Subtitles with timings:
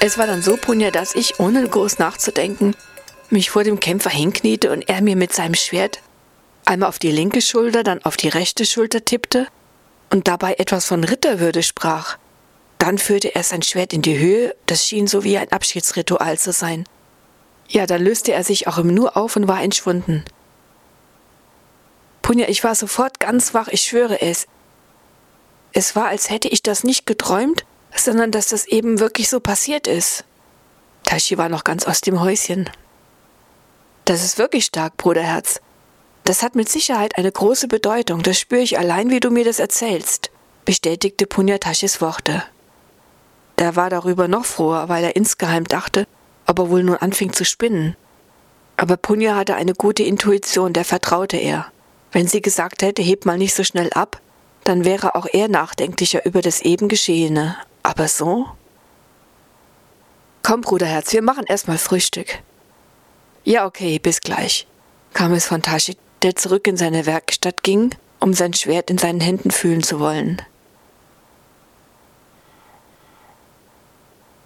[0.00, 2.74] Es war dann so, Punja, dass ich, ohne groß nachzudenken,
[3.30, 6.00] mich vor dem Kämpfer hinkniete und er mir mit seinem Schwert
[6.64, 9.46] einmal auf die linke Schulter, dann auf die rechte Schulter tippte
[10.10, 12.18] und dabei etwas von Ritterwürde sprach.
[12.78, 16.52] Dann führte er sein Schwert in die Höhe, das schien so wie ein Abschiedsritual zu
[16.52, 16.84] sein.
[17.68, 20.24] Ja, dann löste er sich auch im Nu auf und war entschwunden.
[22.20, 24.46] Punja, ich war sofort ganz wach, ich schwöre es.
[25.72, 27.64] Es war, als hätte ich das nicht geträumt,
[27.96, 30.24] sondern dass das eben wirklich so passiert ist.
[31.04, 32.70] Tashi war noch ganz aus dem Häuschen.
[34.04, 35.60] Das ist wirklich stark, Bruderherz.
[36.24, 39.58] Das hat mit Sicherheit eine große Bedeutung, das spüre ich allein, wie du mir das
[39.58, 40.30] erzählst,
[40.64, 42.42] bestätigte Punyatashis Worte.
[43.56, 46.06] Er war darüber noch froher, weil er insgeheim dachte,
[46.46, 47.96] ob er wohl nun anfing zu spinnen.
[48.76, 51.66] Aber Punya hatte eine gute Intuition, der vertraute er.
[52.10, 54.20] Wenn sie gesagt hätte, heb mal nicht so schnell ab,
[54.64, 57.56] dann wäre auch er nachdenklicher über das eben Geschehene.
[57.82, 58.46] Aber so?
[60.42, 62.38] Komm, Bruderherz, wir machen erstmal Frühstück.
[63.44, 64.66] Ja, okay, bis gleich,
[65.12, 69.20] kam es von Tashi, der zurück in seine Werkstatt ging, um sein Schwert in seinen
[69.20, 70.40] Händen fühlen zu wollen.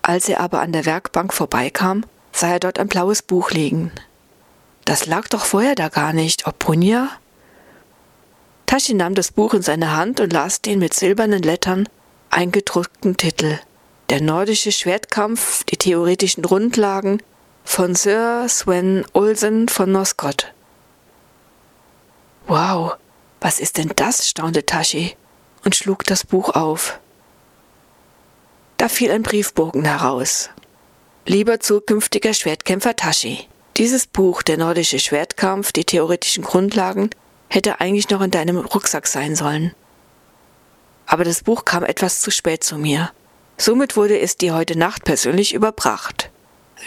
[0.03, 3.92] Als er aber an der Werkbank vorbeikam, sah er dort ein blaues Buch liegen.
[4.84, 6.47] Das lag doch vorher da gar nicht.
[6.47, 7.10] Ob Punja?
[8.69, 11.88] Tashi nahm das Buch in seine Hand und las den mit silbernen Lettern
[12.28, 13.58] eingedruckten Titel.
[14.10, 17.22] Der nordische Schwertkampf, die theoretischen Grundlagen
[17.64, 20.52] von Sir Sven Olsen von Noscott.
[22.47, 22.97] Wow,
[23.41, 24.28] was ist denn das?
[24.28, 25.16] staunte Tashi
[25.64, 27.00] und schlug das Buch auf.
[28.77, 30.50] Da fiel ein Briefbogen heraus.
[31.25, 37.08] Lieber zukünftiger Schwertkämpfer Tashi, dieses Buch, der nordische Schwertkampf, die theoretischen Grundlagen,
[37.48, 39.74] hätte eigentlich noch in deinem Rucksack sein sollen.
[41.06, 43.10] Aber das Buch kam etwas zu spät zu mir.
[43.56, 46.30] Somit wurde es dir heute Nacht persönlich überbracht.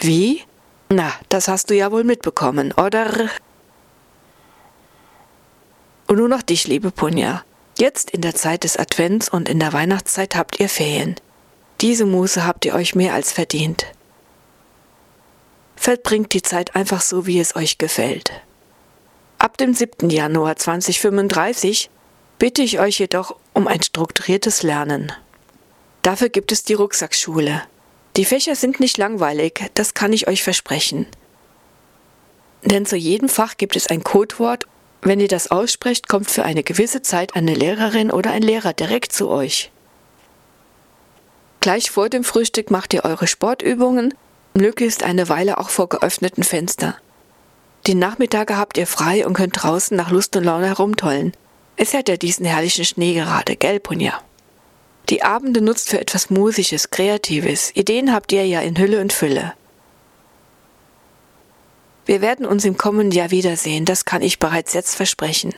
[0.00, 0.42] Wie?
[0.88, 3.28] Na, das hast du ja wohl mitbekommen, oder?
[6.06, 7.44] Und nur noch dich, liebe Punja.
[7.78, 11.16] Jetzt in der Zeit des Advents und in der Weihnachtszeit habt ihr Ferien.
[11.80, 13.86] Diese Muße habt ihr euch mehr als verdient.
[15.74, 18.30] Verbringt die Zeit einfach so, wie es euch gefällt.
[19.52, 20.08] Ab dem 7.
[20.08, 21.90] Januar 2035
[22.38, 25.12] bitte ich euch jedoch um ein strukturiertes Lernen.
[26.00, 27.60] Dafür gibt es die Rucksackschule.
[28.16, 31.06] Die Fächer sind nicht langweilig, das kann ich euch versprechen.
[32.64, 34.66] Denn zu jedem Fach gibt es ein Codewort
[35.02, 39.12] wenn ihr das aussprecht, kommt für eine gewisse Zeit eine Lehrerin oder ein Lehrer direkt
[39.12, 39.70] zu euch.
[41.60, 44.14] Gleich vor dem Frühstück macht ihr eure Sportübungen,
[44.54, 46.96] möglichst eine Weile auch vor geöffneten Fenster.
[47.86, 51.32] Die Nachmittage habt ihr frei und könnt draußen nach Lust und Laune herumtollen.
[51.76, 54.20] Es hat ja diesen herrlichen Schnee gerade, gell, Punja?
[55.08, 57.72] Die Abende nutzt für etwas Musisches, Kreatives.
[57.74, 59.54] Ideen habt ihr ja in Hülle und Fülle.
[62.06, 65.54] Wir werden uns im kommenden Jahr wiedersehen, das kann ich bereits jetzt versprechen.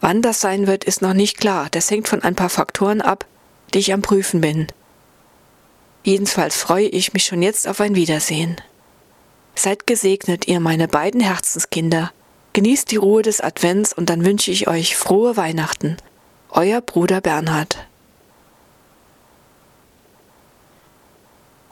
[0.00, 3.26] Wann das sein wird, ist noch nicht klar, das hängt von ein paar Faktoren ab,
[3.72, 4.68] die ich am Prüfen bin.
[6.04, 8.60] Jedenfalls freue ich mich schon jetzt auf ein Wiedersehen.
[9.54, 12.12] Seid gesegnet, ihr meine beiden Herzenskinder.
[12.52, 15.96] Genießt die Ruhe des Advents und dann wünsche ich euch frohe Weihnachten.
[16.50, 17.78] Euer Bruder Bernhard.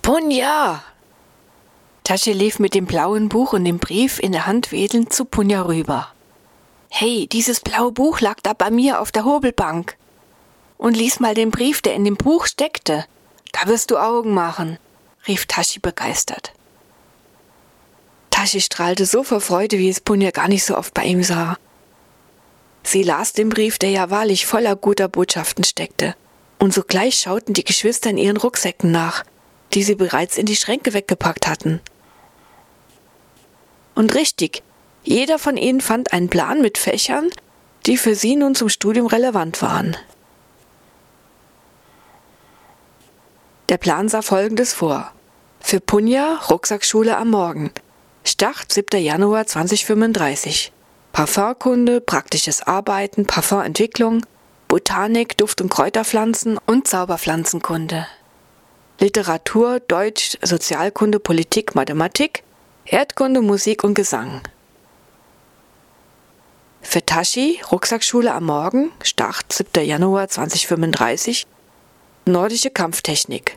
[0.02, 0.82] Punja!
[2.04, 5.62] Tasche lief mit dem blauen Buch und dem Brief in der Hand wedelnd zu Punja
[5.62, 6.08] rüber.
[6.88, 9.96] Hey, dieses blaue Buch lag da bei mir auf der Hobelbank.
[10.76, 13.04] Und lies mal den Brief, der in dem Buch steckte.
[13.52, 14.78] Da wirst du Augen machen,
[15.28, 16.52] rief Tashi begeistert.
[18.40, 21.58] Tashi strahlte so vor Freude, wie es Punja gar nicht so oft bei ihm sah.
[22.82, 26.14] Sie las den Brief, der ja wahrlich voller guter Botschaften steckte,
[26.58, 29.24] und sogleich schauten die Geschwister in ihren Rucksäcken nach,
[29.74, 31.82] die sie bereits in die Schränke weggepackt hatten.
[33.94, 34.62] Und richtig,
[35.04, 37.28] jeder von ihnen fand einen Plan mit Fächern,
[37.84, 39.98] die für sie nun zum Studium relevant waren.
[43.68, 45.12] Der Plan sah folgendes vor.
[45.60, 47.70] Für Punja Rucksackschule am Morgen.
[48.22, 49.02] Start 7.
[49.02, 50.72] Januar 2035.
[51.12, 54.26] Parfumkunde, praktisches Arbeiten, Parfumentwicklung,
[54.68, 58.06] Botanik, Duft- und Kräuterpflanzen und Zauberpflanzenkunde.
[59.00, 62.44] Literatur, Deutsch, Sozialkunde, Politik, Mathematik,
[62.84, 64.42] Erdkunde, Musik und Gesang.
[66.82, 69.84] Für Tashi, Rucksackschule am Morgen, Start 7.
[69.84, 71.46] Januar 2035,
[72.26, 73.56] Nordische Kampftechnik,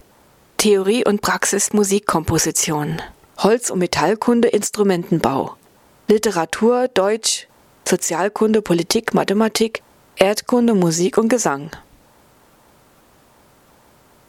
[0.58, 3.02] Theorie und Praxis Musikkomposition,
[3.44, 5.58] Holz- und Metallkunde Instrumentenbau,
[6.08, 7.48] Literatur, Deutsch,
[7.86, 9.84] Sozialkunde, Politik, Mathematik,
[10.16, 11.70] Erdkunde, Musik und Gesang.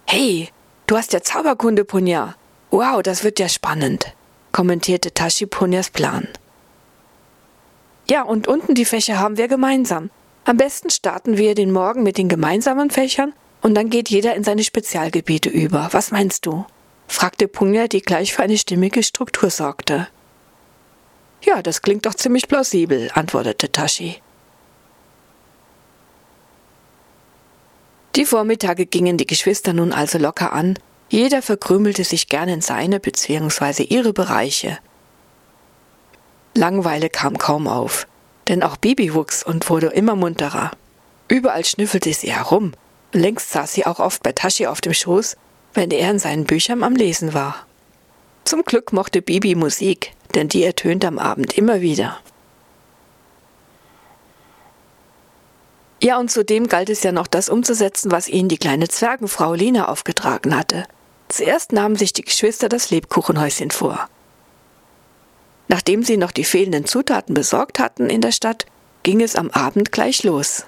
[0.07, 0.49] Hey,
[0.89, 2.35] du hast ja Zauberkunde, Punja.
[2.73, 4.13] Wow, das wird ja spannend,
[4.51, 6.27] kommentierte Tashi Punjas Plan.
[8.11, 10.11] Ja, und unten die Fächer haben wir gemeinsam.
[10.45, 13.33] Am besten starten wir den Morgen mit den gemeinsamen Fächern
[13.63, 15.89] und dann geht jeder in seine Spezialgebiete über.
[15.93, 16.67] Was meinst du?
[17.15, 20.09] Fragte Punja, die gleich für eine stimmige Struktur sorgte.
[21.43, 24.21] Ja, das klingt doch ziemlich plausibel, antwortete Tashi.
[28.17, 30.79] Die Vormittage gingen die Geschwister nun also locker an,
[31.09, 33.83] jeder verkrümelte sich gern in seine bzw.
[33.83, 34.79] ihre Bereiche.
[36.55, 38.07] Langweile kam kaum auf,
[38.49, 40.71] denn auch Bibi wuchs und wurde immer munterer.
[41.29, 42.73] Überall schnüffelte sie herum,
[43.13, 45.37] längst saß sie auch oft bei Tashi auf dem Schoß,
[45.75, 47.67] wenn er in seinen Büchern am Lesen war.
[48.44, 52.19] Zum Glück mochte Bibi Musik, denn die ertönte am Abend immer wieder.
[56.03, 59.88] Ja, und zudem galt es ja noch, das umzusetzen, was ihnen die kleine Zwergenfrau Lina
[59.88, 60.85] aufgetragen hatte.
[61.29, 64.09] Zuerst nahmen sich die Geschwister das Lebkuchenhäuschen vor.
[65.69, 68.67] Nachdem sie noch die fehlenden Zutaten besorgt hatten in der Stadt,
[69.03, 70.67] ging es am Abend gleich los.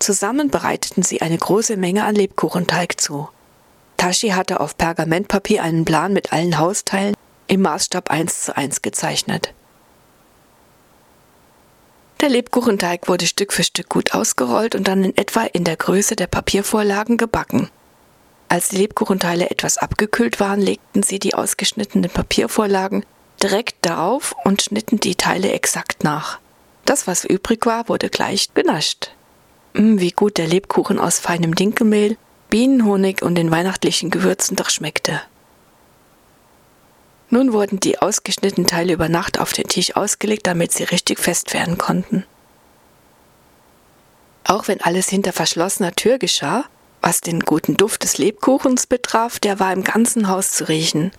[0.00, 3.28] Zusammen bereiteten sie eine große Menge an Lebkuchenteig zu.
[3.98, 7.14] Tashi hatte auf Pergamentpapier einen Plan mit allen Hausteilen
[7.48, 9.52] im Maßstab 1 zu 1 gezeichnet.
[12.20, 16.16] Der Lebkuchenteig wurde Stück für Stück gut ausgerollt und dann in etwa in der Größe
[16.16, 17.70] der Papiervorlagen gebacken.
[18.48, 23.04] Als die Lebkuchenteile etwas abgekühlt waren, legten sie die ausgeschnittenen Papiervorlagen
[23.42, 26.38] direkt darauf und schnitten die Teile exakt nach.
[26.84, 29.10] Das, was übrig war, wurde gleich genascht.
[29.74, 32.16] Mm, wie gut der Lebkuchen aus feinem Dinkelmehl,
[32.50, 35.20] Bienenhonig und den weihnachtlichen Gewürzen doch schmeckte.
[37.30, 41.52] Nun wurden die ausgeschnittenen Teile über Nacht auf den Tisch ausgelegt, damit sie richtig fest
[41.52, 42.24] werden konnten.
[44.44, 46.64] Auch wenn alles hinter verschlossener Tür geschah,
[47.02, 51.12] was den guten Duft des Lebkuchens betraf, der war im ganzen Haus zu riechen.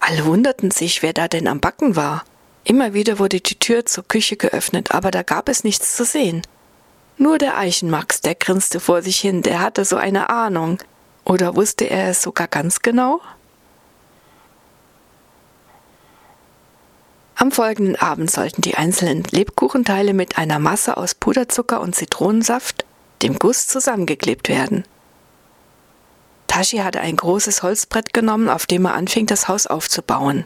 [0.00, 2.24] Alle wunderten sich, wer da denn am Backen war.
[2.64, 6.42] Immer wieder wurde die Tür zur Küche geöffnet, aber da gab es nichts zu sehen.
[7.22, 10.78] Nur der Eichenmax, der grinste vor sich hin, der hatte so eine Ahnung.
[11.24, 13.20] Oder wusste er es sogar ganz genau?
[17.36, 22.84] Am folgenden Abend sollten die einzelnen Lebkuchenteile mit einer Masse aus Puderzucker und Zitronensaft,
[23.22, 24.82] dem Guss, zusammengeklebt werden.
[26.48, 30.44] Tashi hatte ein großes Holzbrett genommen, auf dem er anfing, das Haus aufzubauen.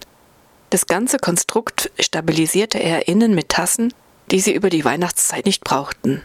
[0.69, 3.95] Das ganze Konstrukt stabilisierte er innen mit Tassen,
[4.31, 6.21] die sie über die Weihnachtszeit nicht brauchten.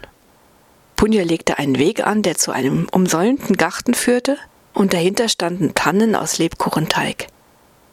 [1.02, 4.38] Punja legte einen Weg an, der zu einem umsäumten Garten führte,
[4.72, 7.26] und dahinter standen Tannen aus Lebkuchenteig.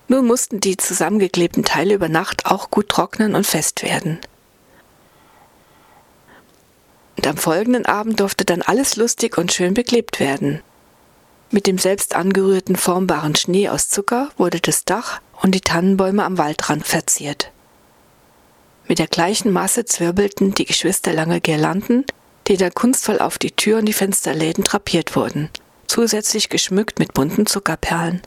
[0.10, 4.20] Nun mussten die zusammengeklebten Teile über Nacht auch gut trocknen und fest werden.
[7.18, 10.62] Und am folgenden Abend durfte dann alles lustig und schön beklebt werden.
[11.50, 16.38] Mit dem selbst angerührten formbaren Schnee aus Zucker wurde das Dach und die Tannenbäume am
[16.38, 17.50] Waldrand verziert.
[18.88, 22.06] Mit der gleichen Masse zwirbelten die Geschwister lange Girlanden,
[22.50, 25.50] die dann kunstvoll auf die Tür und die Fensterläden drapiert wurden,
[25.88, 28.22] zusätzlich geschmückt mit bunten Zuckerperlen.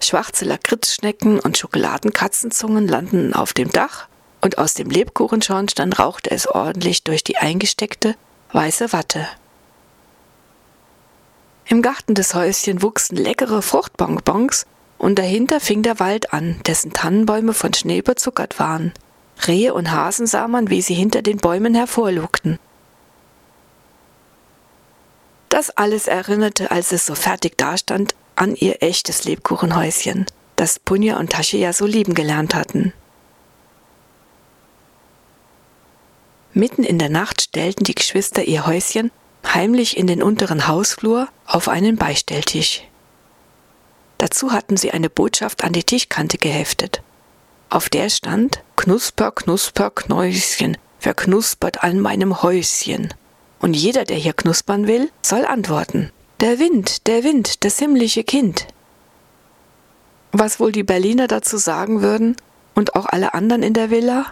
[0.00, 4.08] Schwarze Lakritzschnecken und Schokoladenkatzenzungen landeten auf dem Dach
[4.40, 8.16] und aus dem Lebkuchenschornstein rauchte es ordentlich durch die eingesteckte
[8.52, 9.28] weiße Watte.
[11.66, 14.66] Im Garten des Häuschen wuchsen leckere Fruchtbonbons
[14.98, 18.92] und dahinter fing der Wald an, dessen Tannenbäume von Schnee überzuckert waren.
[19.46, 22.58] Rehe und Hasen sah man, wie sie hinter den Bäumen hervorlugten.
[25.48, 30.26] Das alles erinnerte, als es so fertig dastand, an ihr echtes Lebkuchenhäuschen,
[30.56, 32.92] das Punja und Tasche ja so lieben gelernt hatten.
[36.52, 39.10] Mitten in der Nacht stellten die Geschwister ihr Häuschen
[39.52, 42.82] heimlich in den unteren Hausflur auf einen Beistelltisch.
[44.18, 47.02] Dazu hatten sie eine Botschaft an die Tischkante geheftet.
[47.74, 53.12] Auf der stand Knusper, Knusper, Knäuschen, verknuspert an meinem Häuschen.
[53.58, 56.12] Und jeder, der hier knuspern will, soll antworten.
[56.38, 58.68] Der Wind, der Wind, das himmlische Kind.
[60.30, 62.36] Was wohl die Berliner dazu sagen würden
[62.76, 64.26] und auch alle anderen in der Villa?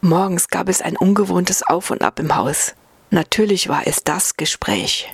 [0.00, 2.74] Morgens gab es ein ungewohntes Auf und Ab im Haus.
[3.10, 5.12] Natürlich war es das Gespräch.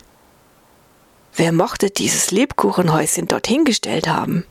[1.36, 4.44] Wer mochte dieses Lebkuchenhäuschen dort hingestellt haben?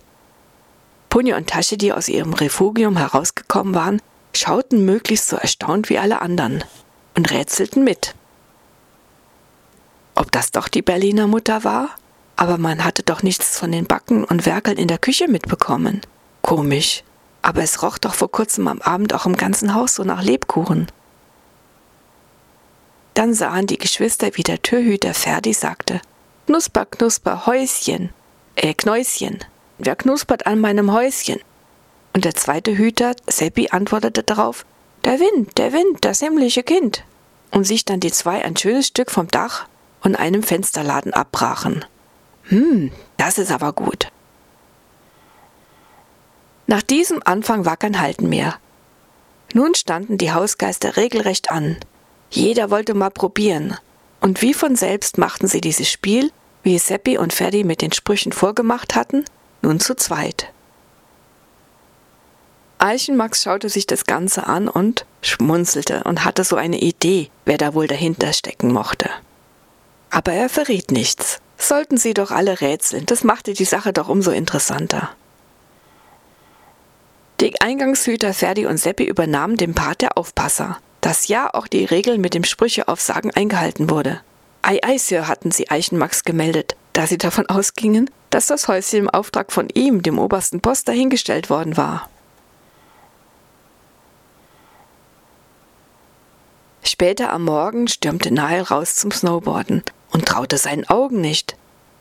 [1.09, 4.01] Punja und Tasche, die aus ihrem Refugium herausgekommen waren,
[4.35, 6.63] schauten möglichst so erstaunt wie alle anderen
[7.15, 8.15] und rätselten mit.
[10.15, 11.89] Ob das doch die Berliner Mutter war?
[12.35, 16.01] Aber man hatte doch nichts von den Backen und Werkeln in der Küche mitbekommen.
[16.41, 17.03] Komisch.
[17.41, 20.87] Aber es roch doch vor kurzem am Abend auch im ganzen Haus so nach Lebkuchen.
[23.13, 26.01] Dann sahen die Geschwister, wie der Türhüter Ferdi sagte,
[26.53, 28.11] Knusper, Knusper, Häuschen,
[28.55, 29.39] äh, Knäuschen,
[29.79, 31.39] wer knuspert an meinem Häuschen?
[32.13, 34.63] Und der zweite Hüter, Seppi, antwortete darauf,
[35.03, 37.05] der Wind, der Wind, das himmlische Kind.
[37.49, 39.65] Und sich dann die zwei ein schönes Stück vom Dach
[40.03, 41.85] und einem Fensterladen abbrachen.
[42.43, 44.09] Hm, das ist aber gut.
[46.67, 48.59] Nach diesem Anfang war kein Halten mehr.
[49.55, 51.77] Nun standen die Hausgeister regelrecht an.
[52.29, 53.75] Jeder wollte mal probieren.
[54.21, 56.31] Und wie von selbst machten sie dieses Spiel,
[56.63, 59.25] wie es Seppi und Ferdi mit den Sprüchen vorgemacht hatten,
[59.61, 60.51] nun zu zweit.
[62.79, 67.73] Eichenmax schaute sich das Ganze an und schmunzelte und hatte so eine Idee, wer da
[67.73, 69.09] wohl dahinter stecken mochte.
[70.09, 71.39] Aber er verriet nichts.
[71.57, 75.09] Sollten sie doch alle rätseln, das machte die Sache doch umso interessanter.
[77.39, 82.17] Die Eingangshüter Ferdi und Seppi übernahmen den Part der Aufpasser, dass ja auch die Regel
[82.17, 84.21] mit dem Sprücheaufsagen eingehalten wurde.
[84.65, 89.09] Ei, ei, Sir, hatten sie Eichenmax gemeldet, da sie davon ausgingen, dass das Häuschen im
[89.09, 92.09] Auftrag von ihm, dem obersten Post, dahingestellt worden war.
[96.81, 101.57] Später am Morgen stürmte Nile raus zum Snowboarden und traute seinen Augen nicht.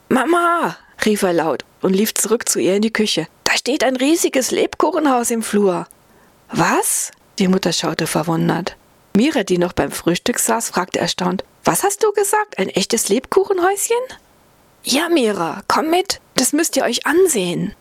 [0.08, 0.76] Mama!
[1.04, 3.26] rief er laut und lief zurück zu ihr in die Küche.
[3.42, 5.88] Da steht ein riesiges Lebkuchenhaus im Flur.
[6.52, 7.10] Was?
[7.40, 8.76] Die Mutter schaute verwundert.
[9.14, 12.58] Mira, die noch beim Frühstück saß, fragte erstaunt, was hast du gesagt?
[12.58, 13.96] Ein echtes Lebkuchenhäuschen?
[14.84, 17.74] Ja, Mira, komm mit, das müsst ihr euch ansehen.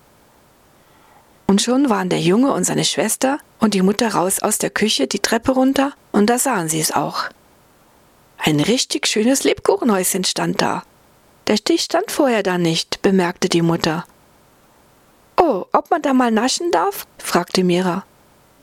[1.48, 5.08] Und schon waren der Junge und seine Schwester und die Mutter raus aus der Küche
[5.08, 7.26] die Treppe runter, und da sahen sie es auch.
[8.38, 10.84] Ein richtig schönes Lebkuchenhäuschen stand da.
[11.48, 14.06] Der Stich stand vorher da nicht, bemerkte die Mutter.
[15.38, 17.06] Oh, ob man da mal naschen darf?
[17.18, 18.06] fragte Mira.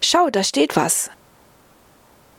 [0.00, 1.10] Schau, da steht was.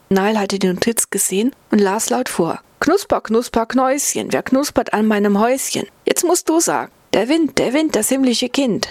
[0.09, 2.59] Nile hatte die Notiz gesehen und las laut vor.
[2.79, 5.87] Knusper, knusper, Knäuschen, wer knuspert an meinem Häuschen?
[6.05, 6.91] Jetzt musst du sagen.
[7.13, 8.87] Der Wind, der Wind, das himmlische Kind.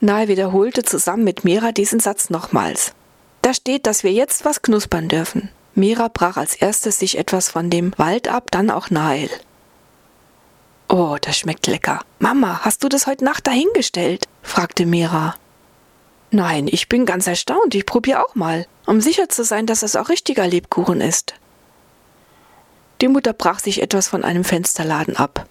[0.00, 2.92] Nile wiederholte zusammen mit Mira diesen Satz nochmals.
[3.42, 5.50] Da steht, dass wir jetzt was knuspern dürfen.
[5.74, 9.30] Mira brach als erstes sich etwas von dem Wald ab, dann auch Nile.
[10.88, 12.00] Oh, das schmeckt lecker.
[12.18, 14.26] Mama, hast du das heute Nacht dahingestellt?
[14.42, 15.34] fragte Mira.
[16.34, 17.76] Nein, ich bin ganz erstaunt.
[17.76, 21.34] Ich probiere auch mal, um sicher zu sein, dass es auch richtiger Lebkuchen ist.
[23.00, 25.46] Die Mutter brach sich etwas von einem Fensterladen ab.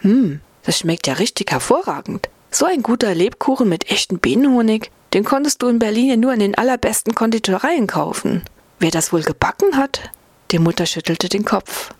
[0.00, 2.28] Hm, das schmeckt ja richtig hervorragend.
[2.50, 6.40] So ein guter Lebkuchen mit echtem Bienenhonig, den konntest du in Berlin ja nur in
[6.40, 8.42] den allerbesten Konditoreien kaufen.
[8.80, 10.10] Wer das wohl gebacken hat?
[10.50, 11.94] Die Mutter schüttelte den Kopf.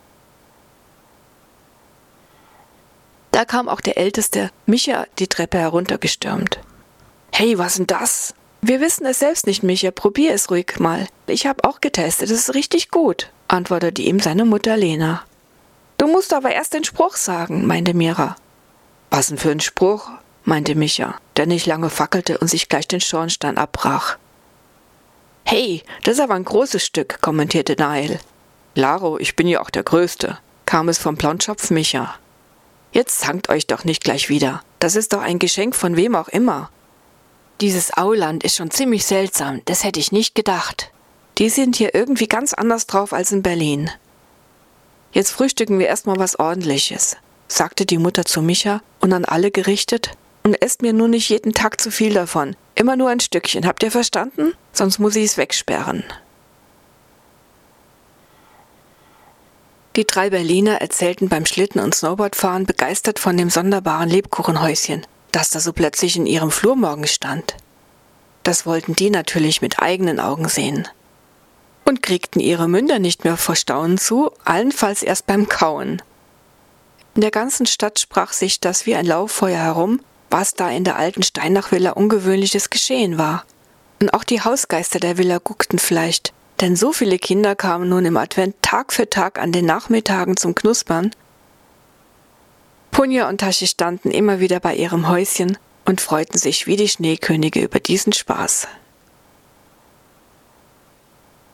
[3.30, 6.58] Da kam auch der Älteste, Micha, die Treppe heruntergestürmt.
[7.36, 8.32] Hey, was denn das?
[8.62, 9.90] Wir wissen es selbst nicht, Micha.
[9.90, 11.08] Probier es ruhig mal.
[11.26, 12.30] Ich habe auch getestet.
[12.30, 15.24] Es ist richtig gut, antwortete ihm seine Mutter Lena.
[15.98, 18.36] Du musst aber erst den Spruch sagen, meinte Mira.
[19.10, 20.10] Was denn für ein Spruch?
[20.44, 24.16] meinte Micha, der nicht lange fackelte und sich gleich den Schornstein abbrach.
[25.42, 28.20] Hey, das ist aber ein großes Stück, kommentierte Nail.
[28.76, 32.14] Laro, ich bin ja auch der Größte, kam es vom Blondschopf Micha.
[32.92, 34.62] Jetzt zankt euch doch nicht gleich wieder.
[34.78, 36.70] Das ist doch ein Geschenk von wem auch immer.
[37.60, 40.90] Dieses Auland ist schon ziemlich seltsam, das hätte ich nicht gedacht.
[41.38, 43.90] Die sind hier irgendwie ganz anders drauf als in Berlin.
[45.12, 50.10] Jetzt frühstücken wir erstmal was ordentliches, sagte die Mutter zu Micha und an alle gerichtet,
[50.42, 52.54] und esst mir nur nicht jeden Tag zu viel davon.
[52.74, 54.52] Immer nur ein Stückchen, habt ihr verstanden?
[54.72, 56.04] Sonst muss ich es wegsperren.
[59.96, 65.60] Die drei Berliner erzählten beim Schlitten- und Snowboardfahren begeistert von dem sonderbaren Lebkuchenhäuschen, das da
[65.60, 67.56] so plötzlich in ihrem Flur morgens stand.
[68.42, 70.86] Das wollten die natürlich mit eigenen Augen sehen.
[71.84, 76.02] Und kriegten ihre Münder nicht mehr vor Staunen zu, allenfalls erst beim Kauen.
[77.14, 80.00] In der ganzen Stadt sprach sich das wie ein Lauffeuer herum,
[80.30, 83.44] was da in der alten Steinach-Villa ungewöhnliches geschehen war.
[84.00, 88.16] Und auch die Hausgeister der Villa guckten vielleicht, denn so viele Kinder kamen nun im
[88.16, 91.10] Advent Tag für Tag an den Nachmittagen zum Knuspern.
[92.94, 97.60] Punja und Tashi standen immer wieder bei ihrem Häuschen und freuten sich wie die Schneekönige
[97.60, 98.66] über diesen Spaß.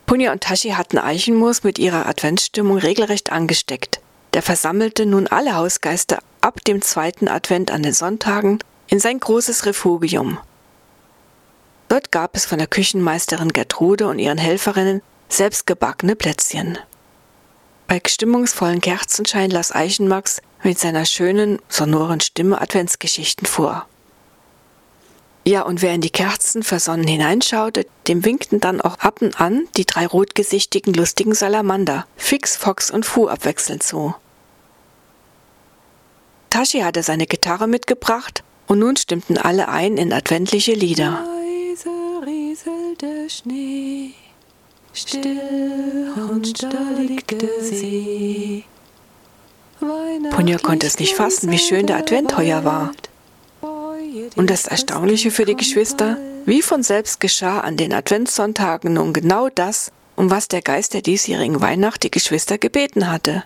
[0.05, 3.99] Punja und Tashi hatten Eichenmoos mit ihrer Adventsstimmung regelrecht angesteckt.
[4.33, 9.65] Der versammelte nun alle Hausgeister ab dem zweiten Advent an den Sonntagen in sein großes
[9.65, 10.37] Refugium
[11.91, 16.77] Dort gab es von der Küchenmeisterin Gertrude und ihren Helferinnen selbstgebackene Plätzchen.
[17.91, 23.85] Bei stimmungsvollen Kerzenschein las Eichenmax, mit seiner schönen, sonoren Stimme Adventsgeschichten vor.
[25.45, 29.67] Ja, und wer in die Kerzen versonnen hineinschaute, dem winkten dann auch ab und an
[29.75, 34.15] die drei rotgesichtigen lustigen Salamander, Fix, Fox und Fu abwechselnd zu.
[36.49, 41.25] Tashi hatte seine Gitarre mitgebracht und nun stimmten alle ein in adventliche Lieder.
[41.25, 41.89] Leise
[42.25, 44.13] rieselt Schnee,
[44.93, 48.63] still und da liegt der See.
[50.31, 52.91] Punja konnte es nicht fassen, wie schön der Advent heuer war.
[54.35, 59.49] Und das Erstaunliche für die Geschwister, wie von selbst geschah an den Adventssonntagen nun genau
[59.49, 63.43] das, um was der Geist der diesjährigen Weihnacht die Geschwister gebeten hatte.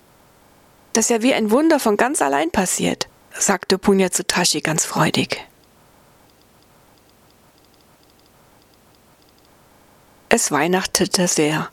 [0.94, 4.86] Das ist ja wie ein Wunder von ganz allein passiert, sagte Punja zu Tashi ganz
[4.86, 5.46] freudig.
[10.36, 11.70] Es weihnachtete sehr.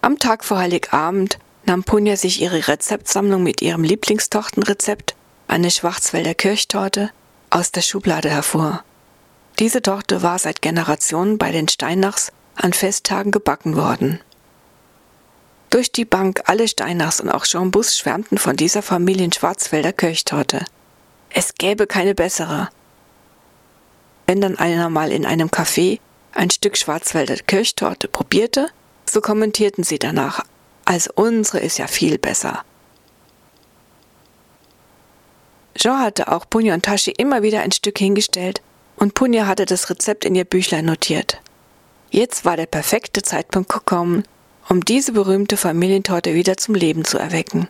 [0.00, 5.14] Am Tag vor Heiligabend nahm Punja sich ihre Rezeptsammlung mit ihrem Lieblingstochtenrezept,
[5.46, 7.10] eine Schwarzwälder Kirchtorte,
[7.50, 8.82] aus der Schublade hervor.
[9.60, 14.18] Diese Torte war seit Generationen bei den Steinachs an Festtagen gebacken worden.
[15.70, 20.64] Durch die Bank alle Steinachs und auch Jean Bus schwärmten von dieser Familien Schwarzwälder Kirchtorte.
[21.30, 22.70] Es gäbe keine bessere.
[24.26, 26.00] Wenn dann einer mal in einem Café
[26.34, 28.68] ein Stück Schwarzwälder Kirchtorte probierte,
[29.04, 30.44] so kommentierten sie danach,
[30.84, 32.64] also unsere ist ja viel besser.
[35.76, 38.62] Jean hatte auch Punja und Tashi immer wieder ein Stück hingestellt
[38.96, 41.40] und Punja hatte das Rezept in ihr Büchlein notiert.
[42.10, 44.22] Jetzt war der perfekte Zeitpunkt gekommen,
[44.68, 47.68] um diese berühmte Familientorte wieder zum Leben zu erwecken.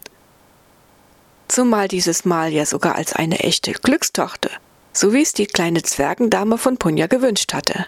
[1.49, 4.51] Zumal dieses Mal ja sogar als eine echte Glückstochter,
[4.93, 7.87] so wie es die kleine Zwergendame von Punja gewünscht hatte.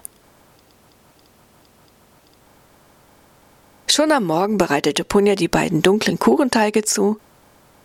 [3.88, 7.18] Schon am Morgen bereitete Punja die beiden dunklen Kuchenteige zu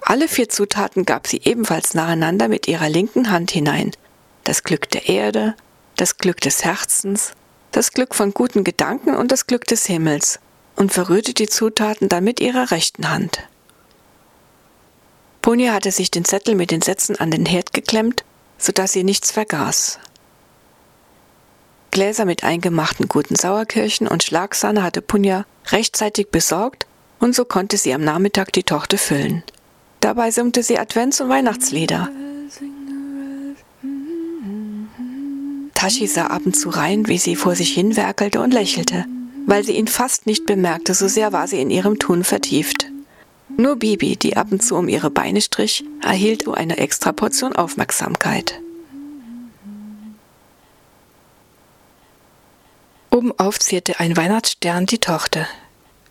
[0.02, 3.92] alle vier Zutaten gab sie ebenfalls nacheinander mit ihrer linken Hand hinein.
[4.44, 5.56] Das Glück der Erde,
[5.96, 7.34] das Glück des Herzens,
[7.72, 10.40] das Glück von guten Gedanken und das Glück des Himmels
[10.76, 13.48] und verrührte die Zutaten dann mit ihrer rechten Hand.
[15.42, 18.24] Punja hatte sich den Zettel mit den Sätzen an den Herd geklemmt,
[18.58, 20.00] sodass sie nichts vergaß.
[21.92, 26.88] Gläser mit eingemachten guten Sauerkirchen und Schlagsahne hatte Punja rechtzeitig besorgt
[27.20, 29.44] und so konnte sie am Nachmittag die Torte füllen.
[30.00, 32.10] Dabei summte sie Advents- und Weihnachtslieder.
[35.76, 39.06] Tashi sah ab und zu rein, wie sie vor sich hin werkelte und lächelte,
[39.46, 42.88] weil sie ihn fast nicht bemerkte, so sehr war sie in ihrem Tun vertieft.
[43.58, 48.62] Nur Bibi, die ab und zu um ihre Beine strich, erhielt eine extra Portion Aufmerksamkeit.
[53.14, 55.46] Obenauf zierte ein Weihnachtsstern die Torte.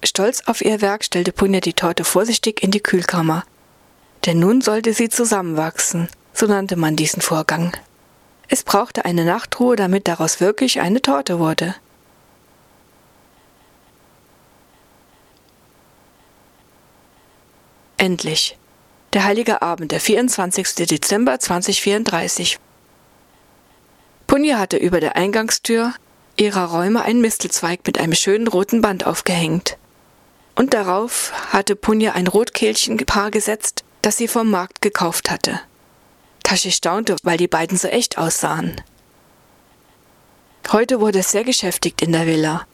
[0.04, 3.44] Stolz auf ihr Werk stellte Punja die Torte vorsichtig in die Kühlkammer,
[4.26, 7.74] denn nun sollte sie zusammenwachsen, so nannte man diesen Vorgang.
[8.48, 11.74] Es brauchte eine Nachtruhe, damit daraus wirklich eine Torte wurde.
[17.96, 18.58] Endlich.
[19.14, 20.74] Der heilige Abend, der 24.
[20.86, 22.58] Dezember 2034.
[24.26, 25.94] Punja hatte über der Eingangstür
[26.40, 29.76] ihrer Räume einen Mistelzweig mit einem schönen roten Band aufgehängt.
[30.54, 35.60] Und darauf hatte Punja ein Rotkehlchenpaar gesetzt, das sie vom Markt gekauft hatte.
[36.42, 38.80] Tashi staunte, weil die beiden so echt aussahen.
[40.72, 42.66] Heute wurde es sehr geschäftigt in der Villa.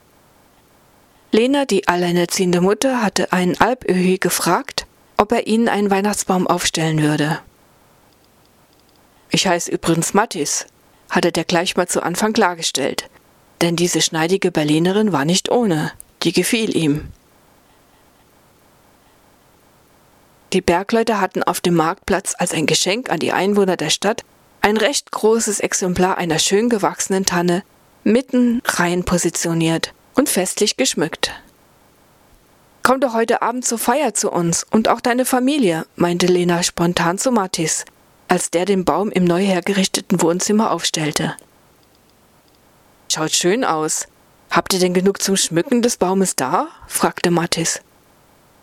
[1.32, 7.40] Lena, die alleinerziehende Mutter, hatte einen Alpöhi gefragt, ob er ihnen einen Weihnachtsbaum aufstellen würde.
[9.30, 10.66] Ich heiße übrigens Mattis,
[11.10, 13.08] hatte der gleich mal zu Anfang klargestellt,
[13.60, 15.92] denn diese schneidige Berlinerin war nicht ohne,
[16.22, 17.08] die gefiel ihm.
[20.52, 24.24] Die Bergleute hatten auf dem Marktplatz als ein Geschenk an die Einwohner der Stadt
[24.60, 27.62] ein recht großes Exemplar einer schön gewachsenen Tanne
[28.04, 31.32] mitten rein positioniert und festlich geschmückt.
[32.82, 37.18] Komm doch heute Abend zur Feier zu uns und auch deine Familie, meinte Lena spontan
[37.18, 37.84] zu Mattis,
[38.28, 41.36] als der den Baum im neu hergerichteten Wohnzimmer aufstellte.
[43.08, 44.06] Schaut schön aus.
[44.50, 46.68] Habt ihr denn genug zum Schmücken des Baumes da?
[46.86, 47.80] fragte Mattis.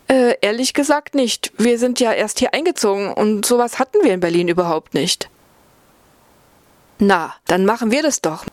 [0.08, 1.52] Äh, ehrlich gesagt nicht.
[1.58, 5.30] Wir sind ja erst hier eingezogen und sowas hatten wir in Berlin überhaupt nicht.
[7.00, 8.46] Na, dann machen wir das doch.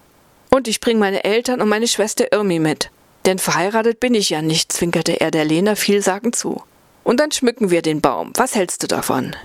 [0.51, 2.91] Und ich bring meine Eltern und meine Schwester Irmi mit.
[3.27, 6.63] Denn verheiratet bin ich ja nicht, zwinkerte er der Lena vielsagend zu.
[7.05, 8.33] Und dann schmücken wir den Baum.
[8.37, 9.37] Was hältst du davon?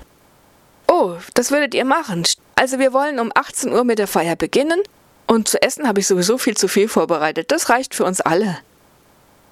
[0.87, 2.23] Oh, das würdet ihr machen.
[2.55, 4.81] Also wir wollen um 18 Uhr mit der Feier beginnen.
[5.27, 7.51] Und zu essen habe ich sowieso viel zu viel vorbereitet.
[7.51, 8.57] Das reicht für uns alle.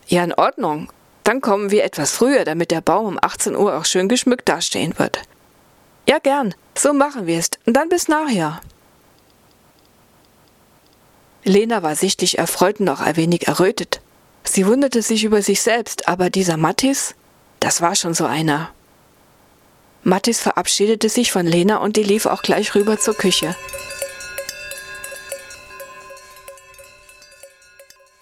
[0.08, 0.92] Ja, in Ordnung.
[1.24, 4.98] Dann kommen wir etwas früher, damit der Baum um 18 Uhr auch schön geschmückt dastehen
[5.00, 5.20] wird.
[6.08, 6.54] Ja, gern.
[6.78, 7.50] So machen wir es.
[7.66, 8.62] Und dann bis nachher.
[11.46, 14.02] Lena war sichtlich erfreut und auch ein wenig errötet.
[14.44, 17.16] Sie wunderte sich über sich selbst, aber dieser Mattis,
[17.60, 18.72] das war schon so einer.
[20.04, 23.56] Mattis verabschiedete sich von Lena und die lief auch gleich rüber zur Küche.